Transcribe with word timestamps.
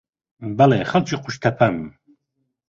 بەڵێ، 0.57 0.79
خەڵکی 0.91 1.17
قوشتەپەم. 1.23 1.75